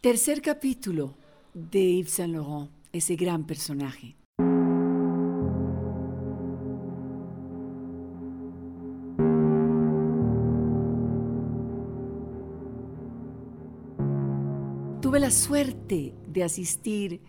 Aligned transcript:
Tercer 0.00 0.42
capítulo 0.42 1.16
de 1.54 1.96
Yves 1.96 2.12
Saint 2.12 2.32
Laurent, 2.32 2.70
ese 2.92 3.16
gran 3.16 3.44
personaje. 3.48 4.14
Tuve 15.02 15.18
la 15.18 15.32
suerte 15.32 16.14
de 16.28 16.44
asistir 16.44 17.20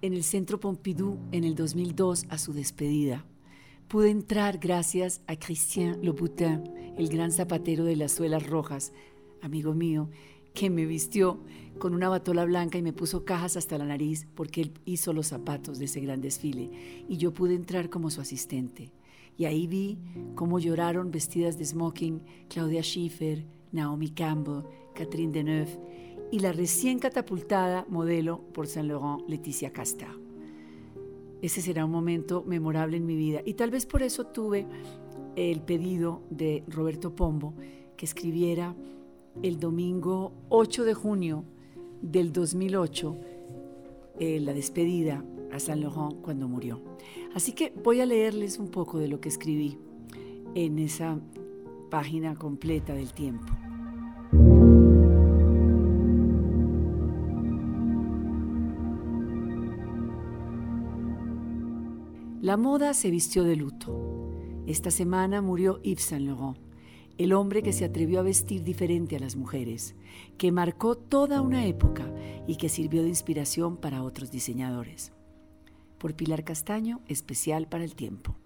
en 0.00 0.12
el 0.12 0.22
Centro 0.22 0.60
Pompidou 0.60 1.18
en 1.32 1.42
el 1.42 1.56
2002 1.56 2.26
a 2.28 2.38
su 2.38 2.52
despedida. 2.52 3.26
Pude 3.88 4.10
entrar 4.10 4.58
gracias 4.58 5.20
a 5.26 5.34
Christian 5.34 5.98
Louboutin, 6.04 6.62
el 6.96 7.08
gran 7.08 7.32
zapatero 7.32 7.82
de 7.82 7.96
las 7.96 8.12
suelas 8.12 8.46
rojas, 8.46 8.92
amigo 9.42 9.74
mío, 9.74 10.10
que 10.54 10.70
me 10.70 10.86
vistió 10.86 11.40
con 11.78 11.94
una 11.94 12.08
batola 12.08 12.44
blanca 12.44 12.78
y 12.78 12.82
me 12.82 12.92
puso 12.92 13.24
cajas 13.24 13.56
hasta 13.56 13.76
la 13.76 13.84
nariz 13.84 14.26
porque 14.34 14.62
él 14.62 14.72
hizo 14.84 15.12
los 15.12 15.26
zapatos 15.26 15.78
de 15.78 15.86
ese 15.86 16.00
gran 16.00 16.20
desfile 16.20 16.70
y 17.08 17.16
yo 17.16 17.34
pude 17.34 17.54
entrar 17.54 17.90
como 17.90 18.10
su 18.10 18.20
asistente. 18.20 18.92
Y 19.36 19.46
ahí 19.46 19.66
vi 19.66 19.98
cómo 20.36 20.60
lloraron 20.60 21.10
vestidas 21.10 21.58
de 21.58 21.64
smoking 21.64 22.22
Claudia 22.48 22.82
Schiffer, 22.82 23.44
Naomi 23.72 24.10
Campbell, 24.10 24.62
Catherine 24.94 25.32
Deneuve 25.32 25.76
y 26.30 26.38
la 26.38 26.52
recién 26.52 27.00
catapultada 27.00 27.84
modelo 27.88 28.40
por 28.52 28.68
Saint 28.68 28.88
Laurent 28.88 29.28
Leticia 29.28 29.72
Casta. 29.72 30.06
Ese 31.42 31.60
será 31.60 31.84
un 31.84 31.90
momento 31.90 32.44
memorable 32.46 32.96
en 32.96 33.06
mi 33.06 33.16
vida 33.16 33.42
y 33.44 33.54
tal 33.54 33.72
vez 33.72 33.86
por 33.86 34.02
eso 34.02 34.26
tuve 34.26 34.66
el 35.34 35.60
pedido 35.62 36.22
de 36.30 36.62
Roberto 36.68 37.14
Pombo 37.16 37.54
que 37.96 38.06
escribiera 38.06 38.76
el 39.42 39.58
domingo 39.58 40.32
8 40.48 40.84
de 40.84 40.94
junio 40.94 41.44
del 42.02 42.32
2008 42.32 43.16
eh, 44.20 44.40
la 44.40 44.52
despedida 44.52 45.24
a 45.52 45.58
Saint 45.58 45.82
Laurent 45.82 46.20
cuando 46.22 46.48
murió. 46.48 46.80
Así 47.34 47.52
que 47.52 47.72
voy 47.82 48.00
a 48.00 48.06
leerles 48.06 48.58
un 48.58 48.68
poco 48.68 48.98
de 48.98 49.08
lo 49.08 49.20
que 49.20 49.28
escribí 49.28 49.78
en 50.54 50.78
esa 50.78 51.18
página 51.90 52.36
completa 52.36 52.94
del 52.94 53.12
tiempo. 53.12 53.52
La 62.40 62.56
moda 62.56 62.92
se 62.94 63.10
vistió 63.10 63.42
de 63.42 63.56
luto. 63.56 64.30
Esta 64.66 64.90
semana 64.90 65.40
murió 65.40 65.80
Yves 65.82 66.04
Saint 66.04 66.26
Laurent 66.26 66.63
el 67.18 67.32
hombre 67.32 67.62
que 67.62 67.72
se 67.72 67.84
atrevió 67.84 68.20
a 68.20 68.24
vestir 68.24 68.64
diferente 68.64 69.16
a 69.16 69.20
las 69.20 69.36
mujeres, 69.36 69.94
que 70.36 70.52
marcó 70.52 70.96
toda 70.96 71.40
una 71.40 71.66
época 71.66 72.12
y 72.46 72.56
que 72.56 72.68
sirvió 72.68 73.02
de 73.02 73.08
inspiración 73.08 73.76
para 73.76 74.02
otros 74.02 74.30
diseñadores. 74.30 75.12
Por 75.98 76.14
Pilar 76.14 76.44
Castaño, 76.44 77.00
especial 77.06 77.68
para 77.68 77.84
el 77.84 77.94
tiempo. 77.94 78.36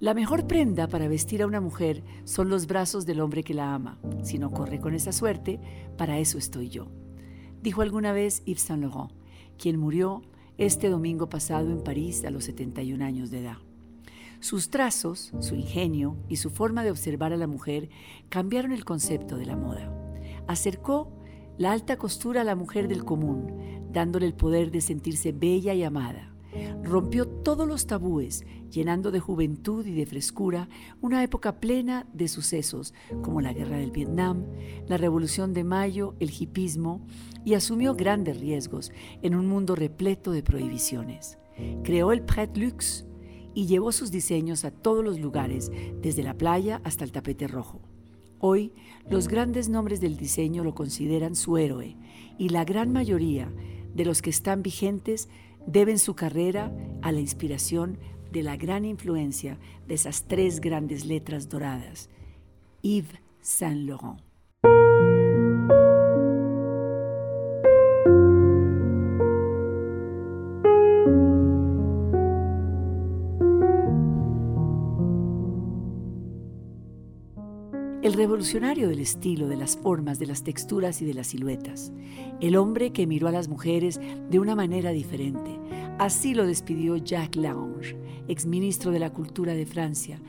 La 0.00 0.14
mejor 0.14 0.48
prenda 0.48 0.88
para 0.88 1.06
vestir 1.06 1.42
a 1.42 1.46
una 1.46 1.60
mujer 1.60 2.02
son 2.24 2.48
los 2.48 2.66
brazos 2.66 3.06
del 3.06 3.20
hombre 3.20 3.44
que 3.44 3.54
la 3.54 3.72
ama. 3.72 4.00
Si 4.24 4.36
no 4.36 4.50
corre 4.50 4.80
con 4.80 4.94
esa 4.94 5.12
suerte, 5.12 5.60
para 5.96 6.18
eso 6.18 6.38
estoy 6.38 6.70
yo. 6.70 6.88
Dijo 7.62 7.82
alguna 7.82 8.12
vez 8.12 8.42
Yves 8.44 8.62
Saint 8.62 8.82
Laurent, 8.82 9.12
quien 9.58 9.78
murió 9.78 10.22
este 10.58 10.88
domingo 10.88 11.28
pasado 11.28 11.70
en 11.70 11.84
París 11.84 12.24
a 12.24 12.30
los 12.30 12.44
71 12.44 13.04
años 13.04 13.30
de 13.30 13.42
edad. 13.42 13.58
Sus 14.42 14.70
trazos, 14.70 15.32
su 15.38 15.54
ingenio 15.54 16.16
y 16.28 16.34
su 16.34 16.50
forma 16.50 16.82
de 16.82 16.90
observar 16.90 17.32
a 17.32 17.36
la 17.36 17.46
mujer 17.46 17.88
cambiaron 18.28 18.72
el 18.72 18.84
concepto 18.84 19.36
de 19.36 19.46
la 19.46 19.56
moda. 19.56 19.88
Acercó 20.48 21.12
la 21.58 21.70
alta 21.70 21.96
costura 21.96 22.40
a 22.40 22.44
la 22.44 22.56
mujer 22.56 22.88
del 22.88 23.04
común, 23.04 23.86
dándole 23.92 24.26
el 24.26 24.34
poder 24.34 24.72
de 24.72 24.80
sentirse 24.80 25.30
bella 25.30 25.74
y 25.74 25.84
amada. 25.84 26.34
Rompió 26.82 27.28
todos 27.28 27.68
los 27.68 27.86
tabúes, 27.86 28.44
llenando 28.68 29.12
de 29.12 29.20
juventud 29.20 29.86
y 29.86 29.94
de 29.94 30.06
frescura 30.06 30.68
una 31.00 31.22
época 31.22 31.60
plena 31.60 32.08
de 32.12 32.26
sucesos 32.26 32.94
como 33.22 33.40
la 33.40 33.52
guerra 33.52 33.76
del 33.76 33.92
Vietnam, 33.92 34.44
la 34.88 34.96
revolución 34.96 35.54
de 35.54 35.62
Mayo, 35.62 36.16
el 36.18 36.32
hipismo, 36.36 37.06
y 37.44 37.54
asumió 37.54 37.94
grandes 37.94 38.40
riesgos 38.40 38.90
en 39.22 39.36
un 39.36 39.46
mundo 39.46 39.76
repleto 39.76 40.32
de 40.32 40.42
prohibiciones. 40.42 41.38
Creó 41.84 42.10
el 42.10 42.22
Pret 42.22 42.56
Luxe, 42.56 43.06
y 43.54 43.66
llevó 43.66 43.92
sus 43.92 44.10
diseños 44.10 44.64
a 44.64 44.70
todos 44.70 45.04
los 45.04 45.18
lugares, 45.20 45.70
desde 46.00 46.22
la 46.22 46.34
playa 46.34 46.80
hasta 46.84 47.04
el 47.04 47.12
tapete 47.12 47.48
rojo. 47.48 47.80
Hoy, 48.38 48.72
los 49.08 49.28
grandes 49.28 49.68
nombres 49.68 50.00
del 50.00 50.16
diseño 50.16 50.64
lo 50.64 50.74
consideran 50.74 51.36
su 51.36 51.58
héroe 51.58 51.96
y 52.38 52.48
la 52.48 52.64
gran 52.64 52.92
mayoría 52.92 53.52
de 53.94 54.04
los 54.04 54.22
que 54.22 54.30
están 54.30 54.62
vigentes 54.62 55.28
deben 55.66 55.98
su 55.98 56.14
carrera 56.14 56.72
a 57.02 57.12
la 57.12 57.20
inspiración 57.20 57.98
de 58.32 58.42
la 58.42 58.56
gran 58.56 58.84
influencia 58.84 59.58
de 59.86 59.94
esas 59.94 60.24
tres 60.24 60.60
grandes 60.60 61.04
letras 61.04 61.48
doradas, 61.48 62.08
Yves 62.82 63.20
Saint 63.42 63.88
Laurent. 63.88 64.31
El 78.12 78.18
revolucionario 78.18 78.90
del 78.90 79.00
estilo, 79.00 79.48
de 79.48 79.56
las 79.56 79.78
formas, 79.78 80.18
de 80.18 80.26
las 80.26 80.44
texturas 80.44 81.00
y 81.00 81.06
de 81.06 81.14
las 81.14 81.28
siluetas, 81.28 81.92
el 82.42 82.56
hombre 82.56 82.92
que 82.92 83.06
miró 83.06 83.28
a 83.28 83.32
las 83.32 83.48
mujeres 83.48 83.98
de 84.28 84.38
una 84.38 84.54
manera 84.54 84.90
diferente. 84.90 85.58
Así 85.98 86.34
lo 86.34 86.44
despidió 86.44 86.98
Jacques 86.98 87.42
Lange, 87.42 87.96
exministro 88.28 88.90
de 88.90 88.98
la 88.98 89.14
Cultura 89.14 89.54
de 89.54 89.64
Francia. 89.64 90.20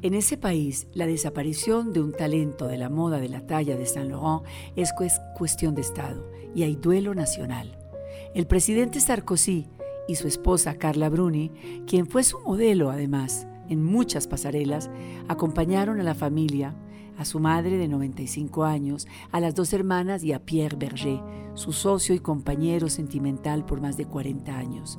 En 0.00 0.14
ese 0.14 0.38
país, 0.38 0.86
la 0.94 1.06
desaparición 1.06 1.92
de 1.92 2.00
un 2.00 2.12
talento 2.12 2.66
de 2.66 2.78
la 2.78 2.88
moda 2.88 3.20
de 3.20 3.28
la 3.28 3.46
talla 3.46 3.76
de 3.76 3.84
Saint 3.84 4.10
Laurent 4.10 4.46
es 4.74 4.90
cuestión 5.36 5.74
de 5.74 5.82
Estado 5.82 6.26
y 6.54 6.62
hay 6.62 6.76
duelo 6.76 7.14
nacional. 7.14 7.78
El 8.34 8.46
presidente 8.46 9.00
Sarkozy 9.00 9.66
y 10.08 10.14
su 10.14 10.26
esposa 10.26 10.78
Carla 10.78 11.10
Bruni, 11.10 11.50
quien 11.86 12.06
fue 12.06 12.24
su 12.24 12.40
modelo 12.40 12.88
además, 12.88 13.46
en 13.68 13.82
muchas 13.82 14.26
pasarelas, 14.26 14.90
acompañaron 15.28 16.00
a 16.00 16.04
la 16.04 16.14
familia, 16.14 16.74
a 17.18 17.24
su 17.24 17.40
madre 17.40 17.76
de 17.78 17.88
95 17.88 18.64
años, 18.64 19.08
a 19.32 19.40
las 19.40 19.54
dos 19.54 19.72
hermanas 19.72 20.22
y 20.22 20.32
a 20.32 20.44
Pierre 20.44 20.76
Berger, 20.76 21.20
su 21.54 21.72
socio 21.72 22.14
y 22.14 22.20
compañero 22.20 22.88
sentimental 22.88 23.66
por 23.66 23.80
más 23.80 23.96
de 23.96 24.06
40 24.06 24.56
años. 24.56 24.98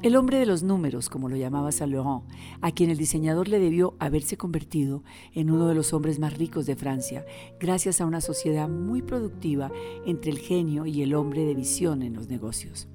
El 0.00 0.16
hombre 0.16 0.38
de 0.38 0.46
los 0.46 0.62
números, 0.62 1.10
como 1.10 1.28
lo 1.28 1.36
llamaba 1.36 1.70
Saint 1.70 1.92
Laurent, 1.92 2.24
a 2.62 2.70
quien 2.70 2.88
el 2.88 2.96
diseñador 2.96 3.48
le 3.48 3.58
debió 3.58 3.94
haberse 3.98 4.38
convertido 4.38 5.02
en 5.34 5.50
uno 5.50 5.68
de 5.68 5.74
los 5.74 5.92
hombres 5.92 6.18
más 6.18 6.38
ricos 6.38 6.64
de 6.64 6.76
Francia, 6.76 7.26
gracias 7.60 8.00
a 8.00 8.06
una 8.06 8.22
sociedad 8.22 8.68
muy 8.68 9.02
productiva 9.02 9.70
entre 10.06 10.30
el 10.30 10.38
genio 10.38 10.86
y 10.86 11.02
el 11.02 11.14
hombre 11.14 11.44
de 11.44 11.54
visión 11.54 12.02
en 12.02 12.14
los 12.14 12.28
negocios. 12.28 12.88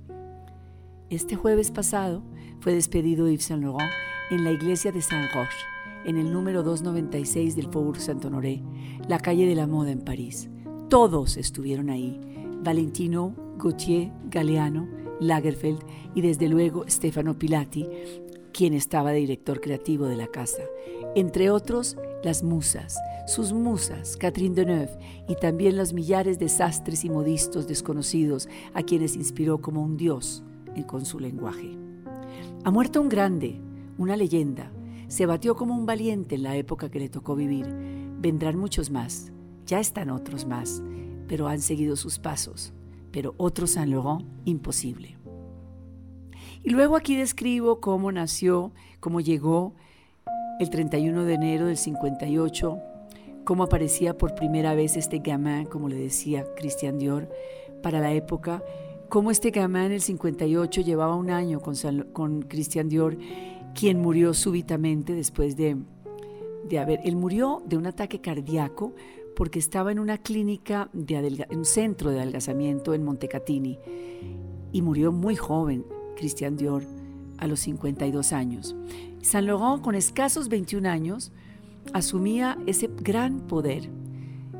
Este 1.09 1.35
jueves 1.35 1.69
pasado 1.69 2.23
fue 2.59 2.73
despedido 2.73 3.27
Yves 3.27 3.43
Saint 3.43 3.63
Laurent 3.63 3.91
en 4.31 4.43
la 4.43 4.51
iglesia 4.51 4.91
de 4.91 5.01
Saint-Roch, 5.01 5.49
en 6.05 6.17
el 6.17 6.31
número 6.31 6.63
296 6.63 7.55
del 7.55 7.67
Faubourg 7.67 7.99
Saint-Honoré, 7.99 8.63
la 9.07 9.19
calle 9.19 9.45
de 9.45 9.53
la 9.53 9.67
moda 9.67 9.91
en 9.91 10.01
París. 10.01 10.49
Todos 10.89 11.37
estuvieron 11.37 11.89
ahí. 11.89 12.19
Valentino, 12.63 13.35
Gauthier, 13.57 14.11
Galeano, 14.29 14.87
Lagerfeld 15.19 15.83
y 16.15 16.21
desde 16.21 16.47
luego 16.47 16.85
Stefano 16.89 17.37
Pilati, 17.37 17.85
quien 18.53 18.73
estaba 18.73 19.11
de 19.11 19.19
director 19.19 19.59
creativo 19.59 20.05
de 20.05 20.15
la 20.15 20.27
casa. 20.27 20.63
Entre 21.15 21.51
otros, 21.51 21.97
las 22.23 22.43
musas, 22.43 22.97
sus 23.27 23.51
musas, 23.51 24.15
Catherine 24.15 24.55
Deneuve, 24.55 24.97
y 25.27 25.35
también 25.35 25.75
los 25.77 25.93
millares 25.93 26.39
de 26.39 26.49
sastres 26.49 27.03
y 27.03 27.09
modistos 27.09 27.67
desconocidos 27.67 28.47
a 28.73 28.83
quienes 28.83 29.15
inspiró 29.15 29.59
como 29.59 29.83
un 29.83 29.97
dios 29.97 30.43
con 30.81 31.05
su 31.05 31.19
lenguaje. 31.19 31.77
Ha 32.63 32.71
muerto 32.71 32.99
un 32.99 33.09
grande, 33.09 33.61
una 33.99 34.17
leyenda. 34.17 34.71
Se 35.07 35.27
batió 35.27 35.55
como 35.55 35.75
un 35.75 35.85
valiente 35.85 36.33
en 36.33 36.43
la 36.43 36.55
época 36.55 36.89
que 36.89 36.99
le 36.99 37.09
tocó 37.09 37.35
vivir. 37.35 37.67
Vendrán 38.19 38.57
muchos 38.57 38.89
más, 38.89 39.31
ya 39.67 39.79
están 39.79 40.09
otros 40.09 40.47
más, 40.47 40.81
pero 41.27 41.47
han 41.47 41.61
seguido 41.61 41.95
sus 41.95 42.17
pasos. 42.17 42.73
Pero 43.11 43.35
otro 43.37 43.67
Saint 43.67 43.91
Laurent, 43.91 44.27
imposible. 44.45 45.17
Y 46.63 46.71
luego 46.71 46.95
aquí 46.95 47.15
describo 47.15 47.79
cómo 47.79 48.11
nació, 48.11 48.71
cómo 48.99 49.21
llegó 49.21 49.75
el 50.59 50.69
31 50.69 51.25
de 51.25 51.33
enero 51.33 51.65
del 51.67 51.77
58, 51.77 52.79
cómo 53.43 53.63
aparecía 53.63 54.17
por 54.17 54.35
primera 54.35 54.73
vez 54.73 54.95
este 54.95 55.19
gamin, 55.19 55.65
como 55.65 55.89
le 55.89 55.97
decía 55.97 56.45
Christian 56.55 56.97
Dior, 56.97 57.29
para 57.81 57.99
la 57.99 58.13
época, 58.13 58.63
cómo 59.13 59.29
este 59.29 59.51
gamin 59.51 59.83
en 59.83 59.91
el 59.91 60.01
58 60.01 60.81
llevaba 60.81 61.15
un 61.15 61.29
año 61.29 61.59
con, 61.59 61.75
con 62.13 62.41
Christian 62.41 62.89
Dior 62.89 63.15
quien 63.75 64.01
murió 64.01 64.33
súbitamente 64.33 65.13
después 65.13 65.55
de, 65.55 65.77
de 66.67 66.79
haber... 66.79 66.99
Él 67.03 67.15
murió 67.15 67.61
de 67.67 67.77
un 67.77 67.85
ataque 67.85 68.21
cardíaco 68.21 68.95
porque 69.35 69.59
estaba 69.59 69.91
en 69.91 69.99
una 69.99 70.17
clínica, 70.17 70.89
de 70.93 71.45
en 71.47 71.59
un 71.59 71.65
centro 71.65 72.09
de 72.09 72.21
adelgazamiento 72.21 72.95
en 72.95 73.03
Montecatini 73.03 73.77
y 74.71 74.81
murió 74.81 75.11
muy 75.11 75.35
joven, 75.35 75.85
Christian 76.17 76.57
Dior, 76.57 76.81
a 77.37 77.45
los 77.45 77.59
52 77.59 78.33
años. 78.33 78.75
Saint 79.21 79.45
Laurent, 79.45 79.83
con 79.83 79.93
escasos 79.93 80.49
21 80.49 80.89
años, 80.89 81.31
asumía 81.93 82.57
ese 82.65 82.89
gran 82.91 83.41
poder, 83.41 83.91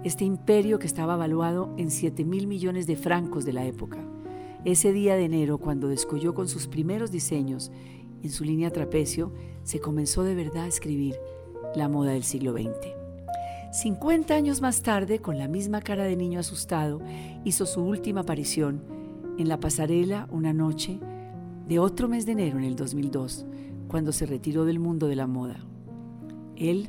este 0.03 0.25
imperio 0.25 0.77
que 0.77 0.85
estaba 0.85 1.15
valuado 1.15 1.73
en 1.79 1.89
7 1.89 2.23
mil 2.23 2.45
millones 2.45 2.85
de 2.85 2.95
francos 2.97 3.45
de 3.45 3.53
la 3.53 3.65
época. 3.65 4.12
Ese 4.65 4.93
día 4.93 5.15
de 5.17 5.25
enero, 5.25 5.57
cuando 5.57 5.89
descolló 5.89 6.33
con 6.33 6.47
sus 6.47 6.67
primeros 6.67 7.11
diseños 7.11 7.69
en 8.21 8.29
su 8.29 8.45
línea 8.45 8.71
trapecio, 8.71 9.33
se 9.63 9.81
comenzó 9.81 10.23
de 10.23 10.35
verdad 10.35 10.63
a 10.63 10.67
escribir 10.67 11.15
la 11.75 11.89
moda 11.89 12.11
del 12.11 12.23
siglo 12.23 12.53
XX. 12.53 12.69
50 13.73 14.33
años 14.33 14.61
más 14.61 14.81
tarde, 14.81 15.19
con 15.19 15.37
la 15.37 15.49
misma 15.49 15.81
cara 15.81 16.05
de 16.05 16.15
niño 16.15 16.39
asustado, 16.39 17.01
hizo 17.43 17.65
su 17.65 17.81
última 17.81 18.21
aparición 18.21 18.81
en 19.37 19.49
la 19.49 19.59
pasarela 19.59 20.29
una 20.31 20.53
noche 20.53 20.97
de 21.67 21.79
otro 21.79 22.07
mes 22.07 22.25
de 22.25 22.31
enero 22.31 22.57
en 22.57 22.63
el 22.63 22.77
2002, 22.77 23.45
cuando 23.89 24.13
se 24.13 24.25
retiró 24.25 24.63
del 24.63 24.79
mundo 24.79 25.07
de 25.07 25.17
la 25.17 25.27
moda. 25.27 25.57
Él, 26.55 26.87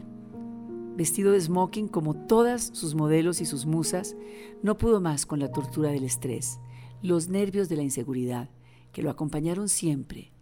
vestido 0.97 1.33
de 1.33 1.41
smoking 1.41 1.89
como 1.89 2.15
todas 2.15 2.71
sus 2.73 2.95
modelos 2.95 3.41
y 3.41 3.47
sus 3.47 3.67
musas, 3.67 4.15
no 4.63 4.77
pudo 4.77 5.01
más 5.01 5.27
con 5.27 5.41
la 5.41 5.51
tortura 5.51 5.91
del 5.91 6.05
estrés, 6.05 6.61
los 7.05 7.29
nervios 7.29 7.69
de 7.69 7.77
la 7.77 7.83
inseguridad, 7.83 8.49
que 8.91 9.03
lo 9.03 9.11
acompañaron 9.11 9.69
siempre. 9.69 10.33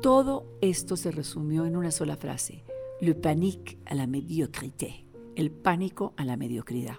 Todo 0.00 0.46
esto 0.62 0.96
se 0.96 1.10
resumió 1.10 1.66
en 1.66 1.76
una 1.76 1.90
sola 1.90 2.16
frase, 2.16 2.64
le 3.02 3.14
panique 3.14 3.76
à 3.84 3.94
la 3.94 4.06
médiocrité 4.06 5.04
el 5.36 5.50
pánico 5.50 6.14
a 6.16 6.24
la 6.24 6.38
mediocridad. 6.38 6.96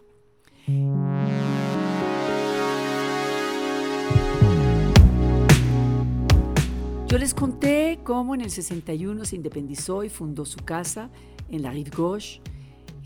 Yo 7.07 7.17
les 7.17 7.33
conté 7.33 8.01
cómo 8.03 8.35
en 8.35 8.41
el 8.41 8.51
61 8.51 9.25
se 9.25 9.35
independizó 9.35 10.03
y 10.03 10.09
fundó 10.09 10.45
su 10.45 10.59
casa 10.59 11.09
en 11.49 11.63
la 11.63 11.71
Rive 11.71 11.89
Gauche, 11.89 12.39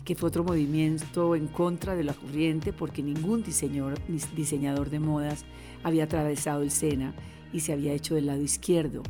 que 0.06 0.14
fue 0.14 0.28
otro 0.28 0.44
movimiento 0.44 1.34
en 1.34 1.48
contra 1.48 1.96
de 1.96 2.04
la 2.04 2.14
corriente 2.14 2.72
porque 2.72 3.02
ningún 3.02 3.42
diseñador, 3.42 4.88
de 4.88 5.00
modas 5.00 5.44
había 5.82 6.04
atravesado 6.04 6.62
el 6.62 6.70
Sena 6.70 7.12
y 7.52 7.60
se 7.60 7.72
había 7.72 7.92
hecho 7.92 8.14
del 8.14 8.26
lado 8.26 8.40
izquierdo. 8.40 9.02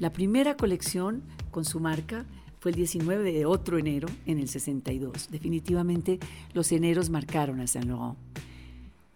La 0.00 0.12
primera 0.12 0.56
colección 0.56 1.22
con 1.52 1.64
su 1.64 1.78
marca 1.78 2.26
fue 2.58 2.72
el 2.72 2.76
19 2.76 3.32
de 3.32 3.46
otro 3.46 3.78
enero 3.78 4.08
en 4.26 4.40
el 4.40 4.48
62. 4.48 5.28
Definitivamente 5.30 6.18
los 6.52 6.72
eneros 6.72 7.08
marcaron 7.08 7.60
a 7.60 7.68
Saint 7.68 7.86
Laurent. 7.86 8.18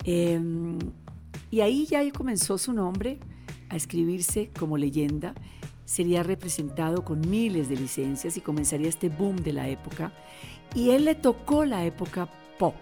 Em, 0.05 0.79
y 1.51 1.61
ahí 1.61 1.87
ya 1.87 2.09
comenzó 2.13 2.57
su 2.57 2.73
nombre 2.73 3.19
a 3.69 3.75
escribirse 3.75 4.51
como 4.57 4.79
leyenda. 4.79 5.35
Sería 5.85 6.23
representado 6.23 7.05
con 7.05 7.29
miles 7.29 7.69
de 7.69 7.75
licencias 7.75 8.37
y 8.37 8.41
comenzaría 8.41 8.89
este 8.89 9.09
boom 9.09 9.37
de 9.37 9.53
la 9.53 9.69
época. 9.69 10.13
Y 10.75 10.91
él 10.91 11.05
le 11.05 11.15
tocó 11.15 11.65
la 11.65 11.85
época 11.85 12.29
pop. 12.59 12.77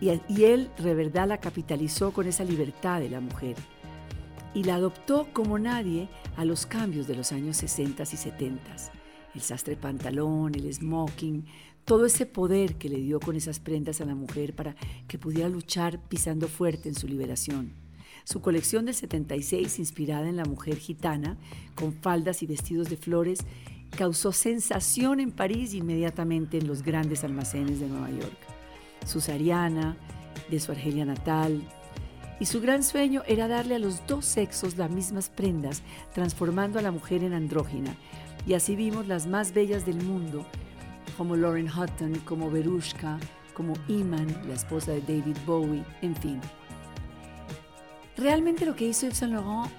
Y, 0.00 0.10
él 0.44 0.70
de 0.78 0.94
verdad 0.94 1.26
la 1.26 1.38
capitalizó 1.38 2.12
con 2.12 2.26
esa 2.26 2.44
libertad 2.44 3.00
de 3.00 3.10
la 3.10 3.20
mujer. 3.20 3.56
Y 4.54 4.64
la 4.64 4.76
adoptó 4.76 5.28
como 5.32 5.58
nadie 5.58 6.08
a 6.36 6.44
los 6.44 6.66
cambios 6.66 7.06
de 7.06 7.16
los 7.16 7.32
años 7.32 7.56
60 7.56 8.02
y 8.02 8.06
70 8.06 8.60
el 9.36 9.42
sastre 9.42 9.76
pantalón, 9.76 10.54
el 10.54 10.72
smoking, 10.72 11.44
todo 11.84 12.06
ese 12.06 12.26
poder 12.26 12.76
que 12.76 12.88
le 12.88 12.96
dio 12.96 13.20
con 13.20 13.36
esas 13.36 13.60
prendas 13.60 14.00
a 14.00 14.06
la 14.06 14.14
mujer 14.14 14.54
para 14.54 14.74
que 15.06 15.18
pudiera 15.18 15.48
luchar 15.48 16.00
pisando 16.08 16.48
fuerte 16.48 16.88
en 16.88 16.94
su 16.94 17.06
liberación. 17.06 17.74
Su 18.24 18.40
colección 18.40 18.86
del 18.86 18.94
76, 18.94 19.78
inspirada 19.78 20.28
en 20.28 20.36
la 20.36 20.44
mujer 20.44 20.78
gitana, 20.78 21.36
con 21.76 21.92
faldas 21.92 22.42
y 22.42 22.46
vestidos 22.46 22.88
de 22.88 22.96
flores, 22.96 23.40
causó 23.96 24.30
sensación 24.30 25.18
en 25.18 25.32
París 25.32 25.72
e 25.72 25.78
inmediatamente 25.78 26.58
en 26.58 26.68
los 26.68 26.82
grandes 26.82 27.24
almacenes 27.24 27.80
de 27.80 27.88
Nueva 27.88 28.10
York. 28.10 28.36
Su 29.04 29.20
Sariana, 29.20 29.96
de 30.50 30.60
su 30.60 30.72
Argelia 30.72 31.04
natal, 31.04 31.60
y 32.38 32.46
su 32.46 32.60
gran 32.60 32.82
sueño 32.82 33.22
era 33.26 33.48
darle 33.48 33.76
a 33.76 33.78
los 33.78 34.06
dos 34.06 34.26
sexos 34.26 34.76
las 34.76 34.90
mismas 34.90 35.30
prendas, 35.30 35.82
transformando 36.14 36.78
a 36.78 36.82
la 36.82 36.92
mujer 36.92 37.24
en 37.24 37.32
andrógina, 37.32 37.96
y 38.46 38.54
así 38.54 38.76
vimos 38.76 39.08
las 39.08 39.26
más 39.26 39.52
bellas 39.52 39.86
del 39.86 40.02
mundo, 40.02 40.46
como 41.16 41.34
Lauren 41.34 41.68
Hutton, 41.68 42.20
como 42.26 42.50
Verushka, 42.50 43.18
como 43.54 43.72
Iman, 43.88 44.26
la 44.46 44.54
esposa 44.54 44.92
de 44.92 45.00
David 45.00 45.36
Bowie, 45.46 45.82
en 46.02 46.14
fin. 46.16 46.40
Realmente 48.16 48.66
lo 48.66 48.76
que 48.76 48.86
hizo 48.86 49.06
Yves 49.06 49.18
Saint 49.18 49.34
Laurent 49.34 49.72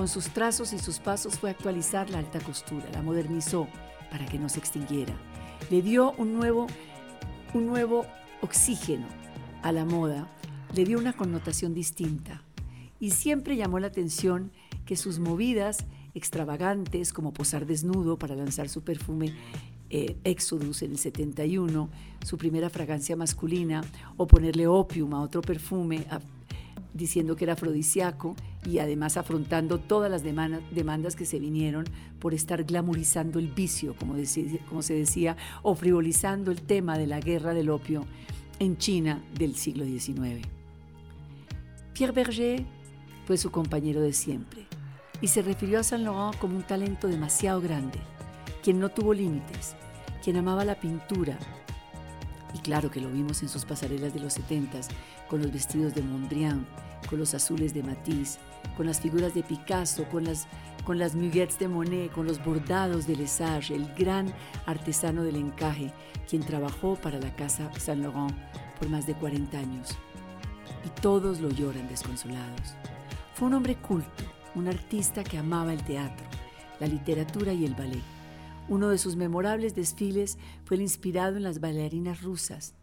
con 0.00 0.08
sus 0.08 0.30
trazos 0.30 0.72
y 0.72 0.78
sus 0.78 0.98
pasos 0.98 1.38
fue 1.38 1.50
actualizar 1.50 2.08
la 2.08 2.20
alta 2.20 2.40
costura, 2.40 2.86
la 2.90 3.02
modernizó 3.02 3.68
para 4.10 4.24
que 4.24 4.38
no 4.38 4.48
se 4.48 4.58
extinguiera. 4.58 5.12
Le 5.70 5.82
dio 5.82 6.12
un 6.12 6.32
nuevo, 6.32 6.68
un 7.52 7.66
nuevo 7.66 8.06
oxígeno 8.40 9.06
a 9.60 9.72
la 9.72 9.84
moda, 9.84 10.26
le 10.74 10.86
dio 10.86 10.98
una 10.98 11.12
connotación 11.12 11.74
distinta 11.74 12.42
y 12.98 13.10
siempre 13.10 13.56
llamó 13.56 13.78
la 13.78 13.88
atención 13.88 14.52
que 14.86 14.96
sus 14.96 15.18
movidas 15.18 15.84
extravagantes 16.14 17.12
como 17.12 17.34
posar 17.34 17.66
desnudo 17.66 18.18
para 18.18 18.34
lanzar 18.34 18.70
su 18.70 18.82
perfume 18.82 19.34
eh, 19.90 20.16
Exodus 20.24 20.80
en 20.80 20.92
el 20.92 20.98
71, 20.98 21.90
su 22.24 22.38
primera 22.38 22.70
fragancia 22.70 23.16
masculina, 23.16 23.84
o 24.16 24.26
ponerle 24.26 24.66
opium 24.66 25.12
a 25.12 25.20
otro 25.20 25.42
perfume 25.42 26.06
diciendo 26.94 27.36
que 27.36 27.44
era 27.44 27.52
afrodisíaco 27.52 28.34
y 28.64 28.78
además 28.78 29.16
afrontando 29.16 29.78
todas 29.78 30.10
las 30.10 30.22
demandas 30.22 31.16
que 31.16 31.24
se 31.24 31.38
vinieron 31.38 31.84
por 32.18 32.34
estar 32.34 32.64
glamorizando 32.64 33.38
el 33.38 33.48
vicio, 33.48 33.94
como, 33.96 34.14
como 34.68 34.82
se 34.82 34.94
decía, 34.94 35.36
o 35.62 35.74
frivolizando 35.74 36.50
el 36.50 36.60
tema 36.62 36.98
de 36.98 37.06
la 37.06 37.20
guerra 37.20 37.54
del 37.54 37.70
opio 37.70 38.04
en 38.58 38.76
China 38.76 39.22
del 39.34 39.56
siglo 39.56 39.84
XIX. 39.84 40.46
Pierre 41.94 42.12
Berger 42.12 42.64
fue 43.26 43.36
su 43.36 43.50
compañero 43.50 44.00
de 44.00 44.12
siempre 44.12 44.66
y 45.20 45.28
se 45.28 45.42
refirió 45.42 45.80
a 45.80 45.82
Saint 45.82 46.04
Laurent 46.04 46.38
como 46.38 46.56
un 46.56 46.62
talento 46.62 47.08
demasiado 47.08 47.60
grande, 47.60 47.98
quien 48.62 48.78
no 48.78 48.90
tuvo 48.90 49.14
límites, 49.14 49.74
quien 50.22 50.36
amaba 50.36 50.64
la 50.64 50.78
pintura. 50.80 51.38
Y 52.54 52.58
claro 52.58 52.90
que 52.90 53.00
lo 53.00 53.10
vimos 53.10 53.42
en 53.42 53.48
sus 53.48 53.64
pasarelas 53.64 54.12
de 54.14 54.20
los 54.20 54.34
70 54.34 54.80
con 55.28 55.40
los 55.42 55.52
vestidos 55.52 55.94
de 55.94 56.02
Mondrian, 56.02 56.66
con 57.08 57.18
los 57.18 57.34
azules 57.34 57.74
de 57.74 57.82
Matisse, 57.82 58.38
con 58.76 58.86
las 58.86 59.00
figuras 59.00 59.34
de 59.34 59.42
Picasso, 59.42 60.04
con 60.08 60.24
las, 60.24 60.46
con 60.84 60.98
las 60.98 61.14
muguettes 61.14 61.58
de 61.58 61.68
Monet, 61.68 62.10
con 62.12 62.26
los 62.26 62.42
bordados 62.44 63.06
de 63.06 63.16
Lesage, 63.16 63.74
el 63.74 63.92
gran 63.94 64.32
artesano 64.66 65.22
del 65.22 65.36
encaje, 65.36 65.92
quien 66.28 66.42
trabajó 66.42 66.96
para 66.96 67.18
la 67.18 67.34
casa 67.34 67.70
Saint 67.78 68.02
Laurent 68.02 68.34
por 68.78 68.88
más 68.88 69.06
de 69.06 69.14
40 69.14 69.58
años. 69.58 69.96
Y 70.84 71.00
todos 71.00 71.40
lo 71.40 71.50
lloran 71.50 71.88
desconsolados. 71.88 72.74
Fue 73.34 73.48
un 73.48 73.54
hombre 73.54 73.76
culto, 73.76 74.24
un 74.54 74.68
artista 74.68 75.22
que 75.22 75.38
amaba 75.38 75.72
el 75.72 75.82
teatro, 75.84 76.26
la 76.78 76.86
literatura 76.86 77.52
y 77.52 77.64
el 77.64 77.74
ballet. 77.74 78.19
Uno 78.70 78.88
de 78.88 78.98
sus 78.98 79.16
memorables 79.16 79.74
desfiles 79.74 80.38
fue 80.64 80.76
el 80.76 80.82
inspirado 80.82 81.36
en 81.36 81.42
las 81.42 81.58
bailarinas 81.58 82.22
rusas. 82.22 82.74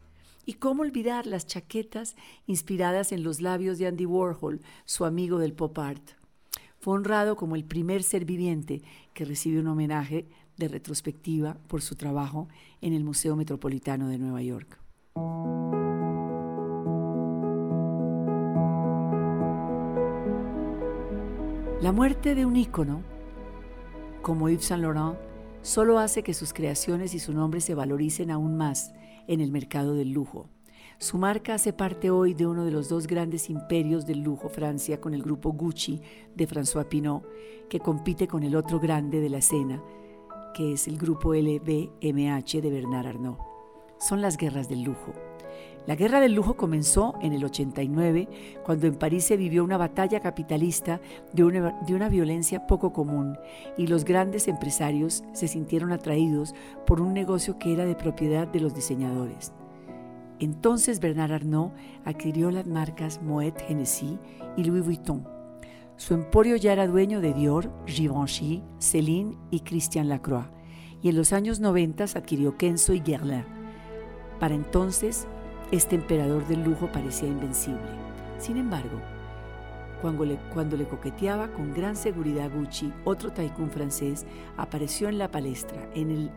¿Y 0.45 0.55
cómo 0.55 0.81
olvidar 0.81 1.25
las 1.25 1.47
chaquetas 1.47 2.17
inspiradas 2.45 3.13
en 3.13 3.23
los 3.23 3.39
labios 3.39 3.77
de 3.77 3.87
Andy 3.87 4.05
Warhol, 4.05 4.59
su 4.83 5.05
amigo 5.05 5.39
del 5.39 5.53
pop 5.53 5.79
art? 5.79 6.03
Fue 6.77 6.93
honrado 6.93 7.37
como 7.37 7.55
el 7.55 7.63
primer 7.63 8.03
ser 8.03 8.25
viviente 8.25 8.81
que 9.13 9.23
recibe 9.23 9.61
un 9.61 9.67
homenaje 9.67 10.27
de 10.57 10.67
retrospectiva 10.67 11.55
por 11.69 11.81
su 11.81 11.95
trabajo 11.95 12.49
en 12.81 12.91
el 12.91 13.05
Museo 13.05 13.37
Metropolitano 13.37 14.09
de 14.09 14.17
Nueva 14.17 14.41
York. 14.41 14.81
La 21.81 21.93
muerte 21.93 22.35
de 22.35 22.45
un 22.45 22.57
ícono, 22.57 23.03
como 24.21 24.49
Yves 24.49 24.65
Saint 24.65 24.83
Laurent, 24.83 25.26
solo 25.67 25.99
hace 25.99 26.23
que 26.23 26.33
sus 26.33 26.53
creaciones 26.53 27.13
y 27.13 27.19
su 27.19 27.33
nombre 27.33 27.59
se 27.59 27.75
valoricen 27.75 28.31
aún 28.31 28.55
más 28.55 28.93
en 29.27 29.41
el 29.41 29.51
mercado 29.51 29.95
del 29.95 30.11
lujo. 30.11 30.47
Su 30.97 31.17
marca 31.17 31.55
hace 31.55 31.73
parte 31.73 32.09
hoy 32.09 32.33
de 32.33 32.47
uno 32.47 32.63
de 32.63 32.71
los 32.71 32.87
dos 32.87 33.05
grandes 33.05 33.49
imperios 33.49 34.05
del 34.05 34.21
lujo, 34.21 34.47
Francia, 34.47 35.01
con 35.01 35.13
el 35.13 35.21
grupo 35.21 35.51
Gucci 35.51 36.01
de 36.33 36.47
François 36.47 36.87
Pinault, 36.87 37.25
que 37.69 37.81
compite 37.81 38.29
con 38.29 38.43
el 38.43 38.55
otro 38.55 38.79
grande 38.79 39.19
de 39.19 39.29
la 39.29 39.39
escena, 39.39 39.83
que 40.53 40.71
es 40.71 40.87
el 40.87 40.97
grupo 40.97 41.33
LVMH 41.33 42.61
de 42.61 42.71
Bernard 42.71 43.07
Arnault. 43.07 43.39
Son 43.99 44.21
las 44.21 44.37
guerras 44.37 44.69
del 44.69 44.83
lujo. 44.83 45.11
La 45.87 45.95
guerra 45.95 46.19
del 46.19 46.33
lujo 46.33 46.57
comenzó 46.57 47.15
en 47.21 47.31
el 47.31 47.45
89, 47.45 48.27
cuando 48.65 48.87
en 48.87 48.95
París 48.95 49.23
se 49.23 49.37
vivió 49.37 49.63
una 49.63 49.77
batalla 49.77 50.19
capitalista 50.19 50.99
de 51.31 51.45
una, 51.45 51.79
de 51.87 51.95
una, 51.95 52.09
violencia 52.09 52.67
poco 52.67 52.91
común 52.91 53.37
y 53.77 53.87
los 53.87 54.03
grandes 54.03 54.49
empresarios 54.49 55.23
se 55.31 55.47
sintieron 55.47 55.93
atraídos 55.93 56.53
por 56.85 56.99
un 56.99 57.13
negocio 57.13 57.57
que 57.57 57.71
era 57.71 57.85
de 57.85 57.95
propiedad 57.95 58.49
de 58.49 58.59
los 58.59 58.75
diseñadores. 58.75 59.53
Entonces 60.39 60.99
Bernard 60.99 61.31
Arnault 61.31 61.73
adquirió 62.03 62.51
las 62.51 62.67
marcas 62.67 63.21
Moet 63.21 63.55
Hennessy 63.69 64.19
y 64.57 64.65
Louis 64.65 64.83
Vuitton. 64.83 65.25
Su 65.95 66.15
emporio 66.15 66.57
ya 66.57 66.73
era 66.73 66.85
dueño 66.85 67.21
de 67.21 67.33
Dior, 67.33 67.71
Givenchy, 67.85 68.61
Celine 68.77 69.37
y 69.51 69.61
Christian 69.61 70.09
Lacroix, 70.09 70.47
y 71.01 71.07
en 71.07 71.15
los 71.15 71.31
años 71.31 71.61
90 71.61 72.03
adquirió 72.03 72.57
Kenzo 72.57 72.93
y 72.93 72.99
Guerlain. 72.99 73.45
Para 74.39 74.53
entonces, 74.53 75.27
este 75.71 75.95
emperador 75.95 76.47
del 76.47 76.63
lujo 76.63 76.87
parecía 76.91 77.27
invencible. 77.27 77.81
Sin 78.39 78.57
embargo, 78.57 79.01
cuando 80.01 80.25
le, 80.25 80.37
cuando 80.53 80.77
le, 80.77 80.87
coqueteaba 80.87 81.51
con 81.51 81.73
gran 81.73 81.95
seguridad 81.95 82.51
Gucci, 82.53 82.93
otro 83.03 83.31
tycoon 83.31 83.69
francés 83.69 84.25
apareció 84.55 85.09
en 85.09 85.17
la 85.17 85.31
palestra, 85.31 85.89
en 85.95 86.11
el, 86.11 86.31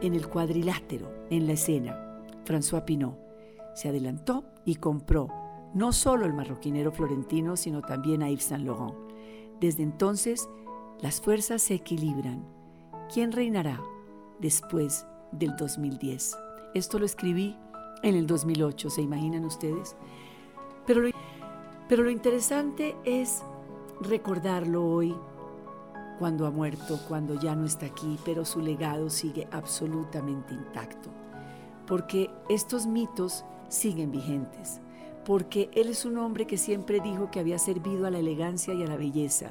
en 0.00 0.14
el 0.14 0.28
cuadrilátero, 0.28 1.12
en 1.30 1.46
la 1.46 1.52
escena. 1.52 1.96
François 2.44 2.84
Pinot 2.84 3.18
se 3.74 3.88
adelantó 3.88 4.44
y 4.64 4.76
compró 4.76 5.28
no 5.74 5.92
solo 5.92 6.26
el 6.26 6.34
marroquinero 6.34 6.92
florentino, 6.92 7.56
sino 7.56 7.82
también 7.82 8.22
a 8.22 8.30
Yves 8.30 8.44
Saint 8.44 8.66
Laurent. 8.66 8.94
Desde 9.60 9.82
entonces, 9.82 10.48
las 11.00 11.20
fuerzas 11.20 11.62
se 11.62 11.74
equilibran. 11.74 12.44
¿Quién 13.12 13.32
reinará 13.32 13.80
después 14.40 15.06
del 15.32 15.56
2010? 15.56 16.36
Esto 16.74 16.98
lo 16.98 17.06
escribí 17.06 17.56
en 18.02 18.14
el 18.14 18.26
2008, 18.26 18.90
¿se 18.90 19.02
imaginan 19.02 19.44
ustedes? 19.44 19.96
Pero 20.86 21.00
lo, 21.02 21.10
pero 21.88 22.02
lo 22.02 22.10
interesante 22.10 22.96
es 23.04 23.42
recordarlo 24.00 24.84
hoy, 24.84 25.14
cuando 26.18 26.46
ha 26.46 26.50
muerto, 26.50 27.00
cuando 27.08 27.40
ya 27.40 27.54
no 27.56 27.64
está 27.64 27.86
aquí, 27.86 28.18
pero 28.24 28.44
su 28.44 28.60
legado 28.60 29.10
sigue 29.10 29.48
absolutamente 29.50 30.54
intacto. 30.54 31.10
Porque 31.86 32.30
estos 32.48 32.86
mitos 32.86 33.44
siguen 33.68 34.12
vigentes 34.12 34.80
porque 35.24 35.70
él 35.74 35.88
es 35.88 36.04
un 36.04 36.18
hombre 36.18 36.46
que 36.46 36.56
siempre 36.56 37.00
dijo 37.00 37.30
que 37.30 37.40
había 37.40 37.58
servido 37.58 38.06
a 38.06 38.10
la 38.10 38.18
elegancia 38.18 38.74
y 38.74 38.82
a 38.82 38.86
la 38.86 38.96
belleza, 38.96 39.50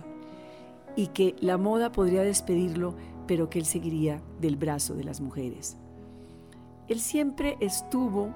y 0.96 1.08
que 1.08 1.36
la 1.40 1.58
moda 1.58 1.92
podría 1.92 2.24
despedirlo, 2.24 2.96
pero 3.28 3.50
que 3.50 3.60
él 3.60 3.66
seguiría 3.66 4.22
del 4.42 4.58
brazo 4.58 4.96
de 4.96 5.06
las 5.06 5.22
mujeres. 5.22 5.78
Él 6.88 7.00
siempre 7.00 7.58
estuvo 7.60 8.30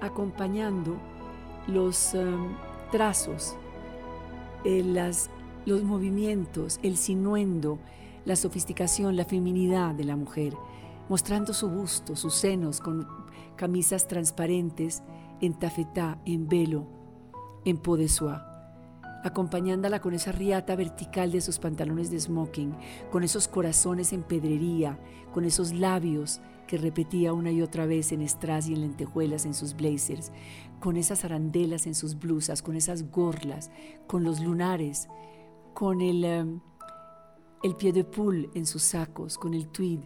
acompañando 0.00 0.96
los 1.66 2.14
um, 2.14 2.54
trazos, 2.90 3.56
eh, 4.64 4.82
los 5.66 5.82
movimientos, 5.82 6.78
el 6.82 6.96
sinuendo, 6.96 7.78
la 8.24 8.36
sofisticación, 8.36 9.16
la 9.16 9.24
feminidad 9.24 9.94
de 9.94 10.04
la 10.04 10.16
mujer, 10.16 10.54
mostrando 11.08 11.52
su 11.54 11.68
busto, 11.68 12.16
sus 12.16 12.34
senos 12.34 12.80
con 12.80 13.06
camisas 13.56 14.06
transparentes 14.06 15.02
en 15.40 15.54
tafetá, 15.58 16.18
en 16.24 16.48
velo, 16.48 16.86
en 17.64 17.78
peau 17.78 17.96
de 17.96 18.08
soie, 18.08 18.38
acompañándola 19.24 20.00
con 20.00 20.14
esa 20.14 20.32
riata 20.32 20.76
vertical 20.76 21.30
de 21.32 21.40
sus 21.40 21.58
pantalones 21.58 22.10
de 22.10 22.20
smoking, 22.20 22.74
con 23.10 23.22
esos 23.22 23.48
corazones 23.48 24.12
en 24.12 24.22
pedrería, 24.22 24.98
con 25.32 25.44
esos 25.44 25.72
labios 25.72 26.40
que 26.70 26.78
repetía 26.78 27.32
una 27.32 27.50
y 27.50 27.62
otra 27.62 27.84
vez 27.84 28.12
en 28.12 28.22
strass 28.22 28.68
y 28.68 28.74
en 28.74 28.82
lentejuelas 28.82 29.44
en 29.44 29.54
sus 29.54 29.74
blazers, 29.74 30.30
con 30.78 30.96
esas 30.96 31.24
arandelas 31.24 31.84
en 31.88 31.96
sus 31.96 32.16
blusas, 32.16 32.62
con 32.62 32.76
esas 32.76 33.10
gorlas, 33.10 33.72
con 34.06 34.22
los 34.22 34.38
lunares, 34.38 35.08
con 35.74 36.00
el, 36.00 36.24
um, 36.24 36.60
el 37.64 37.74
pied 37.74 37.92
de 37.92 38.06
en 38.54 38.66
sus 38.66 38.84
sacos, 38.84 39.36
con 39.36 39.52
el 39.52 39.66
tweed. 39.66 39.98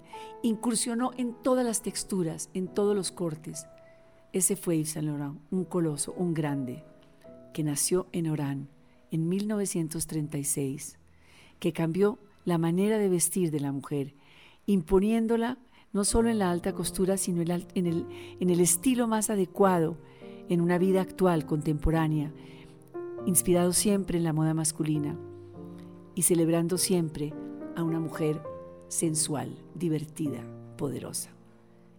Incursionó 0.43 1.11
en 1.19 1.35
todas 1.35 1.67
las 1.67 1.83
texturas, 1.83 2.49
en 2.55 2.67
todos 2.69 2.97
los 2.97 3.13
cortes. 3.13 3.67
Ese 4.33 4.57
fue 4.57 4.79
Yves 4.79 4.93
Saint 4.93 5.07
Laurent, 5.07 5.39
un 5.51 5.67
coloso, 5.67 6.15
un 6.17 6.33
grande, 6.33 6.83
que 7.53 7.63
nació 7.63 8.07
en 8.13 8.31
Orán 8.31 8.71
en 9.11 9.29
1936, 9.29 10.99
que 11.59 11.75
cambió 11.75 12.19
la 12.47 12.57
manera 12.57 12.97
de 12.97 13.11
vestir 13.11 13.51
de 13.51 13.61
la 13.61 13.71
mujer, 13.71 14.15
imponiéndola 14.65 15.59
no 15.95 16.05
solo 16.05 16.29
en 16.29 16.39
la 16.39 16.51
alta 16.51 16.75
costura, 16.75 17.17
sino 17.17 17.41
en 17.41 17.51
el, 17.87 18.07
en 18.41 18.51
el 18.51 18.61
estilo 18.61 19.07
más 19.07 19.31
adecuado 19.31 19.97
en 20.49 20.61
una 20.61 20.77
vida 20.77 21.01
actual, 21.01 21.47
contemporánea, 21.47 22.33
inspirado 23.25 23.73
siempre 23.73 24.19
en 24.19 24.25
la 24.25 24.33
moda 24.33 24.53
masculina 24.53 25.17
y 26.15 26.23
celebrando 26.23 26.77
siempre 26.77 27.33
a 27.77 27.83
una 27.83 28.01
mujer 28.01 28.43
sensual, 28.89 29.57
divertida, 29.75 30.45
poderosa. 30.77 31.31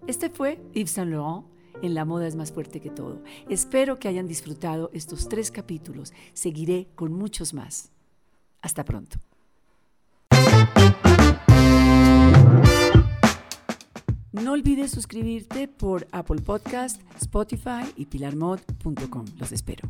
Este 0.08 0.30
fue 0.30 0.62
Yves 0.74 0.92
Saint 0.92 1.12
Laurent 1.12 1.46
en 1.82 1.94
La 1.94 2.06
moda 2.06 2.28
es 2.28 2.36
más 2.36 2.52
fuerte 2.52 2.80
que 2.80 2.90
todo. 2.90 3.22
Espero 3.50 3.98
que 3.98 4.08
hayan 4.08 4.28
disfrutado 4.28 4.90
estos 4.94 5.28
tres 5.28 5.52
capítulos. 5.52 6.14
Seguiré 6.34 6.88
con 6.96 7.14
muchos 7.14 7.54
más. 7.54 7.92
Hasta 8.62 8.86
pronto. 8.86 9.20
No 14.42 14.52
olvides 14.52 14.92
suscribirte 14.92 15.70
por 15.70 16.08
Apple 16.12 16.42
Podcast, 16.42 17.02
Spotify 17.22 17.86
y 17.96 18.08
pilarmod.com. 18.08 19.26
Los 19.38 19.54
espero. 19.54 19.90